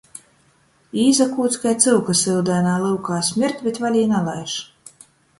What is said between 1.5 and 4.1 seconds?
kai cyuka syudainā lyukā– smird, bet vaļā